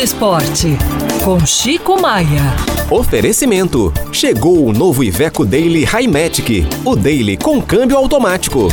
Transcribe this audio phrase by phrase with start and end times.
[0.00, 0.78] Esporte,
[1.22, 2.56] com Chico Maia.
[2.90, 3.92] Oferecimento.
[4.10, 6.66] Chegou o novo Iveco Daily Highmatic.
[6.86, 8.68] O Daily com câmbio automático.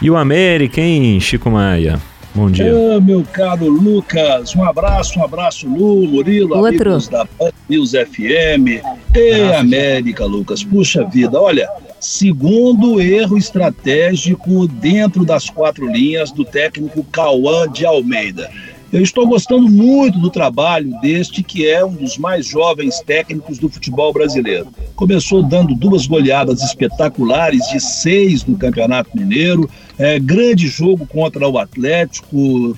[0.00, 2.00] E o América, hein, Chico Maia?
[2.34, 2.72] Bom dia.
[2.96, 6.68] Ah, meu caro Lucas, um abraço, um abraço, Lu, Murilo, Outro.
[6.68, 8.82] amigos da Band News FM.
[9.14, 11.68] E América, Lucas, puxa vida, olha,
[12.00, 18.50] segundo erro estratégico dentro das quatro linhas do técnico Cauã de Almeida.
[18.90, 23.68] Eu estou gostando muito do trabalho deste que é um dos mais jovens técnicos do
[23.68, 24.68] futebol brasileiro.
[24.96, 31.58] Começou dando duas goleadas espetaculares de seis no Campeonato Mineiro, é, grande jogo contra o
[31.58, 32.74] Atlético,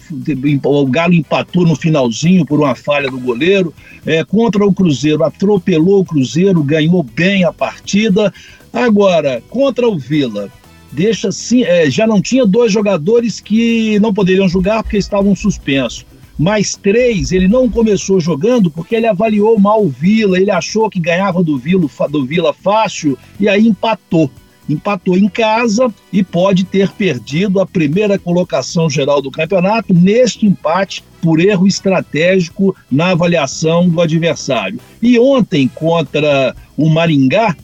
[0.64, 3.72] o Galo empatou no finalzinho por uma falha do goleiro,
[4.04, 8.34] é, contra o Cruzeiro, atropelou o Cruzeiro, ganhou bem a partida.
[8.72, 10.50] Agora, contra o Vila,
[10.92, 16.04] deixa assim, é, já não tinha dois jogadores que não poderiam jogar porque estavam suspensos.
[16.38, 20.98] Mais três, ele não começou jogando porque ele avaliou mal o Vila, ele achou que
[20.98, 24.30] ganhava do Vila, do Vila fácil e aí empatou.
[24.66, 31.04] Empatou em casa e pode ter perdido a primeira colocação geral do campeonato neste empate
[31.20, 34.80] por erro estratégico na avaliação do adversário.
[35.02, 37.54] E ontem, contra o Maringá,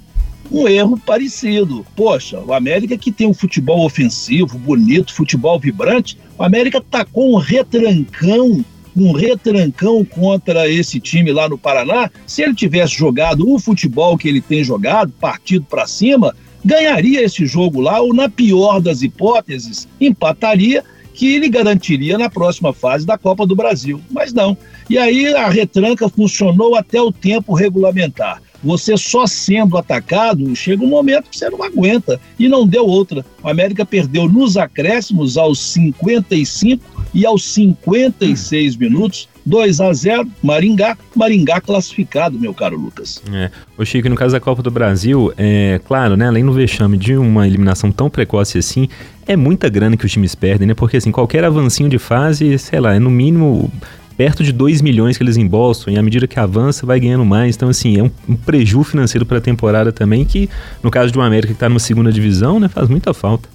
[0.51, 1.85] um erro parecido.
[1.95, 7.37] Poxa, o América que tem um futebol ofensivo, bonito, futebol vibrante, o América tacou um
[7.37, 8.65] retrancão,
[8.97, 12.11] um retrancão contra esse time lá no Paraná.
[12.27, 17.47] Se ele tivesse jogado o futebol que ele tem jogado, partido para cima, ganharia esse
[17.47, 23.17] jogo lá ou na pior das hipóteses, empataria que ele garantiria na próxima fase da
[23.17, 24.01] Copa do Brasil.
[24.11, 24.57] Mas não.
[24.89, 30.89] E aí a retranca funcionou até o tempo regulamentar você só sendo atacado, chega um
[30.89, 32.21] momento que você não aguenta.
[32.39, 33.25] E não deu outra.
[33.43, 36.83] O América perdeu nos acréscimos aos 55
[37.15, 39.29] e aos 56 minutos.
[39.47, 43.23] 2 a 0 Maringá, Maringá classificado, meu caro Lucas.
[43.33, 43.49] É.
[43.79, 47.17] O Chico, no caso da Copa do Brasil, é claro, né, além do vexame de
[47.17, 48.89] uma eliminação tão precoce assim,
[49.25, 50.75] é muita grana que os times perdem, né?
[50.75, 53.71] Porque assim, qualquer avancinho de fase, sei lá, é no mínimo
[54.17, 57.57] perto de 2 milhões que eles embolsam e à medida que avança vai ganhando mais.
[57.57, 60.49] Então, assim, é um, um prejuízo financeiro para a temporada também que,
[60.83, 63.49] no caso de uma América que está numa segunda divisão, né, faz muita falta.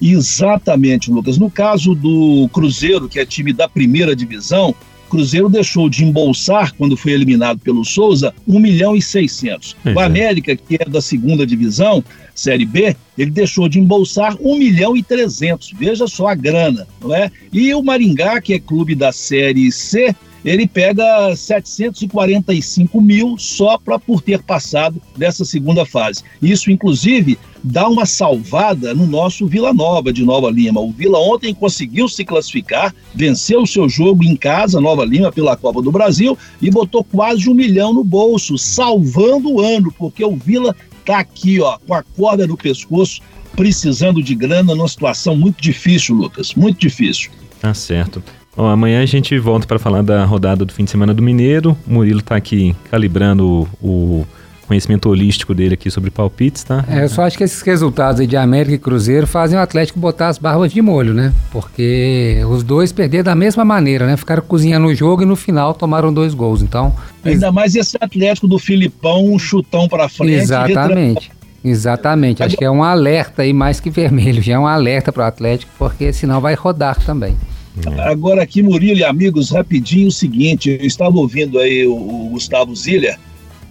[0.00, 1.38] Exatamente, Lucas.
[1.38, 4.74] No caso do Cruzeiro, que é time da primeira divisão,
[5.12, 9.76] Cruzeiro deixou de embolsar, quando foi eliminado pelo Souza, 1 milhão e 600.
[9.94, 12.02] O América, que é da segunda divisão,
[12.34, 15.74] Série B, ele deixou de embolsar 1 milhão e 300.
[15.78, 17.30] Veja só a grana, não é?
[17.52, 23.98] E o Maringá, que é clube da Série C, ele pega 745 mil só para
[23.98, 26.22] por ter passado dessa segunda fase.
[26.40, 30.80] Isso, inclusive, dá uma salvada no nosso Vila Nova de Nova Lima.
[30.80, 35.56] O Vila ontem conseguiu se classificar, venceu o seu jogo em casa, Nova Lima, pela
[35.56, 40.36] Copa do Brasil, e botou quase um milhão no bolso, salvando o ano, porque o
[40.36, 43.20] Vila tá aqui, ó, com a corda no pescoço,
[43.54, 47.30] precisando de grana numa situação muito difícil, Lucas, muito difícil.
[47.60, 48.22] Tá certo.
[48.56, 51.76] Bom, amanhã a gente volta para falar da rodada do fim de semana do Mineiro.
[51.86, 54.26] O Murilo está aqui calibrando o,
[54.72, 56.82] conhecimento holístico dele aqui sobre palpites, tá?
[56.88, 60.00] É, eu só acho que esses resultados aí de América e Cruzeiro fazem o Atlético
[60.00, 61.32] botar as barbas de molho, né?
[61.50, 64.16] Porque os dois perderam da mesma maneira, né?
[64.16, 66.62] Ficaram cozinhando o jogo e no final tomaram dois gols.
[66.62, 66.94] Então.
[67.22, 70.32] Ainda mais esse Atlético do Filipão, um chutão para frente.
[70.32, 71.30] Exatamente.
[71.64, 72.42] Exatamente.
[72.42, 74.42] Acho que é um alerta aí mais que vermelho.
[74.42, 77.36] Já é um alerta para o Atlético, porque senão vai rodar também.
[78.04, 82.74] Agora aqui, Murilo e amigos, rapidinho o seguinte, eu estava ouvindo aí o, o Gustavo
[82.76, 83.18] Ziller,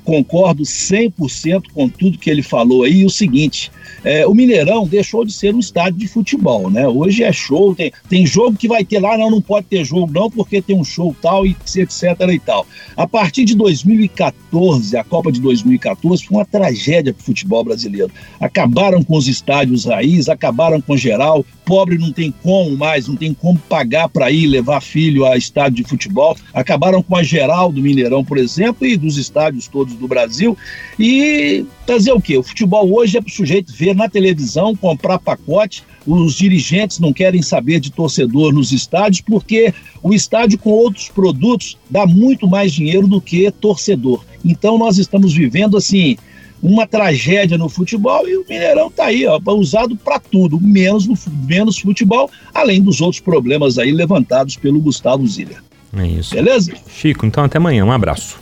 [0.04, 3.02] concordo 100% com tudo que ele falou aí.
[3.02, 3.72] E o seguinte,
[4.04, 6.88] é, o Mineirão deixou de ser um estádio de futebol, né?
[6.88, 10.12] Hoje é show, tem, tem jogo que vai ter lá, não, não pode ter jogo
[10.12, 12.66] não, porque tem um show tal e etc e tal.
[12.98, 18.12] A partir de 2014, a Copa de 2014 foi uma tragédia para o futebol brasileiro.
[18.40, 23.34] Acabaram com os estádios raiz, acabaram com geral, pobre não tem como mais, não tem
[23.34, 26.36] como pagar para ir levar filho a estádio de futebol.
[26.54, 30.58] Acabaram com a geral do Mineirão, por exemplo, e dos estádios todos do Brasil.
[31.00, 32.38] E fazer o quê?
[32.38, 35.84] O futebol hoje é para o sujeito ver na televisão, comprar pacote.
[36.06, 41.78] Os dirigentes não querem saber de torcedor nos estádios, porque o estádio com outros produtos
[41.90, 44.24] dá muito mais dinheiro do que torcedor.
[44.44, 46.18] Então nós estamos vivendo assim
[46.62, 51.16] uma tragédia no futebol e o Mineirão está aí, ó, usado para tudo, menos, no,
[51.48, 55.62] menos futebol, além dos outros problemas aí levantados pelo Gustavo Ziller.
[55.98, 56.36] É isso.
[56.36, 56.74] Beleza?
[56.88, 57.84] Chico, então até amanhã.
[57.84, 58.41] Um abraço.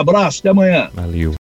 [0.00, 0.90] Abraço, até amanhã.
[0.94, 1.41] Valeu.